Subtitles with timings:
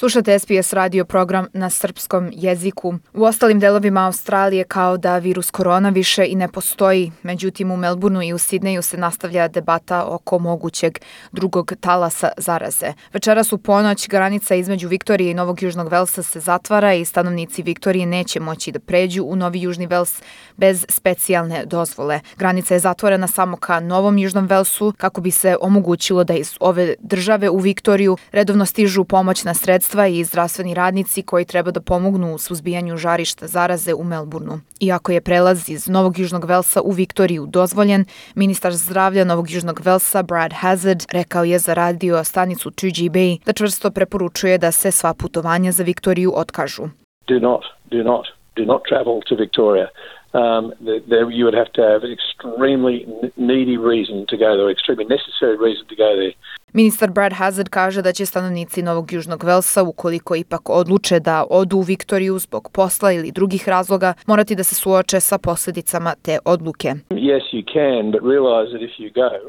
[0.00, 2.94] Slušate SBS radio program na srpskom jeziku.
[3.14, 7.12] U ostalim delovima Australije kao da virus korona više i ne postoji.
[7.22, 10.98] Međutim, u Melbourneu i u Sidneju se nastavlja debata oko mogućeg
[11.32, 12.92] drugog talasa zaraze.
[13.12, 18.06] Večeras u ponoć granica između Viktorije i Novog Južnog Velsa se zatvara i stanovnici Viktorije
[18.06, 20.22] neće moći da pređu u Novi Južni Vels
[20.56, 22.20] bez specijalne dozvole.
[22.36, 26.94] Granica je zatvorena samo ka Novom Južnom Velsu kako bi se omogućilo da iz ove
[27.00, 32.34] države u Viktoriju redovno stižu pomoćna sredstva sredstva i zdravstveni radnici koji treba da pomognu
[32.34, 34.58] u suzbijanju žarišta zaraze u Melbourneu.
[34.80, 38.04] Iako je prelaz iz Novog Južnog Velsa u Viktoriju dozvoljen,
[38.34, 43.90] ministar zdravlja Novog Južnog Velsa Brad Hazard rekao je za radio stanicu 2GB da čvrsto
[43.90, 46.82] preporučuje da se sva putovanja za Viktoriju otkažu.
[47.26, 49.88] Do not, do not, do not travel to Victoria.
[50.32, 50.72] Um,
[51.10, 55.56] there you would have to have an extremely needy reason to go there, extremely necessary
[55.66, 56.34] reason to go there.
[56.72, 61.76] Ministar Brad Hazard kaže da će stanovnici Novog Južnog Velsa, ukoliko ipak odluče da odu
[61.76, 66.94] u Viktoriju zbog posla ili drugih razloga, morati da se suoče sa posledicama te odluke.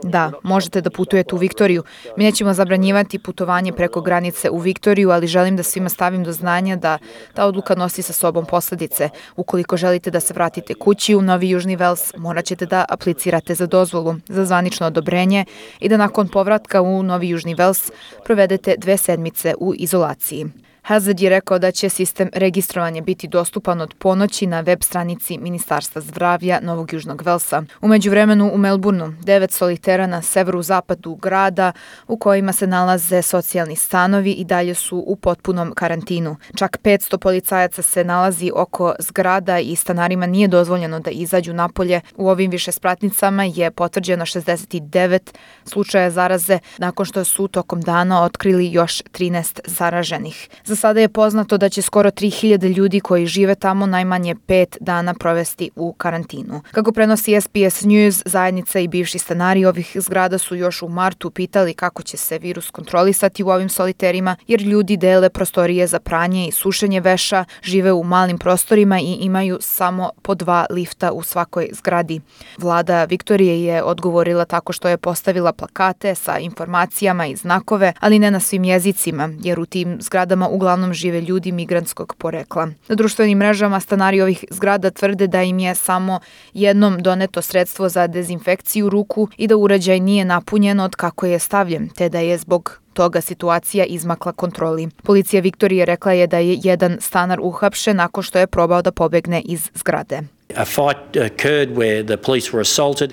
[0.03, 1.83] Da, možete da putujete u Viktoriju.
[2.17, 6.75] Mi nećemo zabranjivati putovanje preko granice u Viktoriju, ali želim da svima stavim do znanja
[6.75, 6.97] da
[7.33, 9.09] ta odluka nosi sa sobom posledice.
[9.35, 13.65] Ukoliko želite da se vratite kući u Novi Južni Vels, morat ćete da aplicirate za
[13.67, 15.45] dozvolu, za zvanično odobrenje
[15.79, 17.91] i da nakon povratka u Novi Južni Vels
[18.23, 20.45] provedete dve sedmice u izolaciji.
[20.91, 26.01] Hazard je rekao da će sistem registrovanja biti dostupan od ponoći na web stranici Ministarstva
[26.01, 27.63] zdravlja Novog Južnog Velsa.
[27.81, 31.71] Umeđu vremenu u Melbourneu, devet solitera na severu-zapadu grada
[32.07, 36.35] u kojima se nalaze socijalni stanovi i dalje su u potpunom karantinu.
[36.55, 42.01] Čak 500 policajaca se nalazi oko zgrada i stanarima nije dozvoljeno da izađu napolje.
[42.15, 45.19] U ovim više spratnicama je potvrđeno 69
[45.65, 50.49] slučaja zaraze nakon što su tokom dana otkrili još 13 zaraženih.
[50.65, 55.13] Za sada je poznato da će skoro 3000 ljudi koji žive tamo najmanje pet dana
[55.13, 56.61] provesti u karantinu.
[56.71, 61.73] Kako prenosi SBS News, zajednica i bivši stanari ovih zgrada su još u martu pitali
[61.73, 66.51] kako će se virus kontrolisati u ovim soliterima, jer ljudi dele prostorije za pranje i
[66.51, 72.21] sušenje veša, žive u malim prostorima i imaju samo po dva lifta u svakoj zgradi.
[72.57, 78.31] Vlada Viktorije je odgovorila tako što je postavila plakate sa informacijama i znakove, ali ne
[78.31, 82.65] na svim jezicima, jer u tim zgradama u uglavnom žive ljudi migrantskog porekla.
[82.87, 86.19] Na društvenim mrežama stanari ovih zgrada tvrde da im je samo
[86.53, 91.89] jednom doneto sredstvo za dezinfekciju ruku i da uređaj nije napunjen od kako je stavljen,
[91.89, 94.89] te da je zbog toga situacija izmakla kontroli.
[95.03, 99.41] Policija Viktorije rekla je da je jedan stanar uhapšen nakon što je probao da pobegne
[99.41, 100.21] iz zgrade.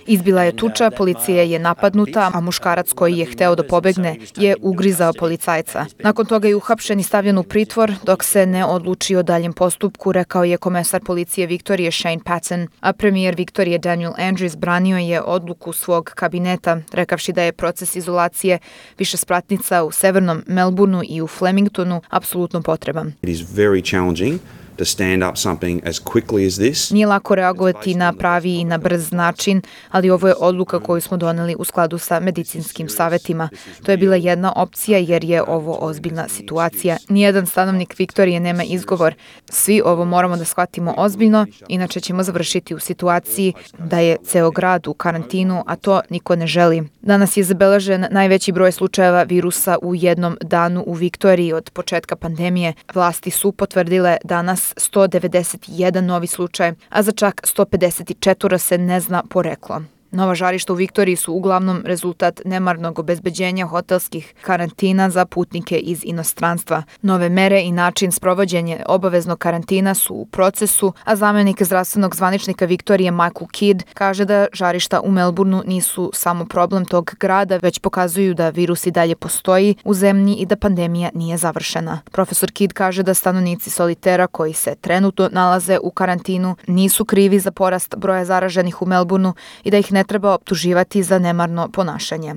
[0.07, 5.13] Izbila je tuča, policija je napadnuta, a muškarac koji je hteo da pobegne je ugrizao
[5.13, 5.87] policajca.
[5.99, 10.13] Nakon toga je uhapšen i stavljen u pritvor dok se ne odluči o daljem postupku,
[10.13, 15.73] rekao je komesar policije Viktorije Shane Patton, a premijer Viktorije Daniel Andrews branio je odluku
[15.73, 18.59] svog kabineta, rekavši da je proces izolacije
[18.99, 23.13] više spratnica u severnom Melbourneu i u Flemingtonu apsolutno potreban.
[23.23, 24.41] It is very challenging
[24.79, 26.91] to stand up something as quickly as this.
[26.91, 31.17] Nije lako reagovati na pravi i na brz način, ali ovo je odluka koju smo
[31.17, 33.49] doneli u skladu sa medicinskim savetima.
[33.83, 36.97] To je bila jedna opcija jer je ovo ozbiljna situacija.
[37.09, 39.15] Nijedan stanovnik Viktorije nema izgovor.
[39.51, 44.87] Svi ovo moramo da shvatimo ozbiljno, inače ćemo završiti u situaciji da je ceo grad
[44.87, 46.89] u karantinu, a to niko ne želi.
[47.01, 52.73] Danas je zabeležen najveći broj slučajeva virusa u jednom danu u Viktoriji od početka pandemije.
[52.95, 59.83] Vlasti su potvrdile danas 191 novi slučaj, a za čak 154 se ne zna poreklo.
[60.11, 66.83] Nova žarišta u Viktoriji su uglavnom rezultat nemarnog obezbeđenja hotelskih karantina za putnike iz inostranstva.
[67.03, 73.11] Nove mere i način sprovođenja obaveznog karantina su u procesu, a zamenik zdravstvenog zvaničnika Viktorije
[73.11, 78.51] Michael Kidd kaže da žarišta u Melbourneu nisu samo problem tog grada, već pokazuju da
[78.51, 82.01] virus i dalje postoji u zemlji i da pandemija nije završena.
[82.13, 87.51] Profesor Kidd kaže da stanovnici solitera koji se trenutno nalaze u karantinu nisu krivi za
[87.51, 89.33] porast broja zaraženih u Melbourneu
[89.65, 92.35] i da ih ne treba optuživati za nemarno ponašanje.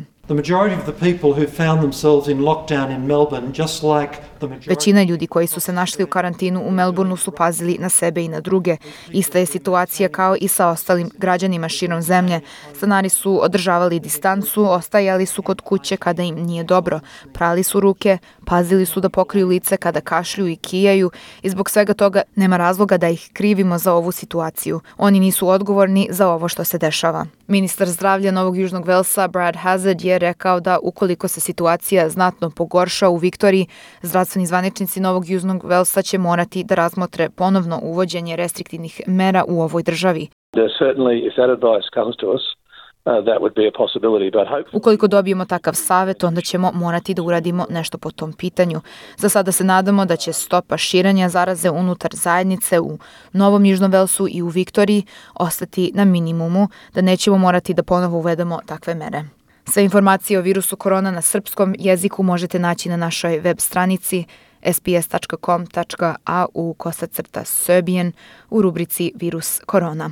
[4.67, 8.27] Većina ljudi koji su se našli u karantinu u Melbourneu su pazili na sebe i
[8.27, 8.77] na druge.
[9.11, 12.39] Ista je situacija kao i sa ostalim građanima širom zemlje.
[12.77, 16.99] Stanari su održavali distancu, ostajali su kod kuće kada im nije dobro,
[17.33, 21.11] prali su ruke, pazili su da pokriju lice kada kašlju i kijaju
[21.41, 24.79] i zbog svega toga nema razloga da ih krivimo za ovu situaciju.
[24.97, 27.25] Oni nisu odgovorni za ovo što se dešava.
[27.51, 33.09] Ministar zdravlja Novog Južnog Velsa Brad Hazard je rekao da ukoliko se situacija znatno pogorša
[33.09, 33.67] u Viktoriji,
[34.01, 39.83] zdravstveni zvaničnici Novog Južnog Velsa će morati da razmotre ponovno uvođenje restriktivnih mera u ovoj
[39.83, 40.27] državi.
[40.79, 42.43] certainly, if that advice comes to us,
[43.05, 44.77] Uh, that would be a possibility, but hopefully...
[44.77, 48.81] Ukoliko dobijemo takav savet, onda ćemo morati da uradimo nešto po tom pitanju.
[49.17, 52.97] Za sada se nadamo da će stopa širanja zaraze unutar zajednice u
[53.33, 55.03] Novom Južnom Velsu i u Viktoriji
[55.35, 59.23] ostati na minimumu, da nećemo morati da ponovo uvedemo takve mere.
[59.65, 64.25] Sve informacije o virusu korona na srpskom jeziku možete naći na našoj web stranici
[64.73, 65.93] sbs.com.au
[66.73, 68.11] kosacrta Serbian
[68.49, 70.11] u rubrici Virus korona.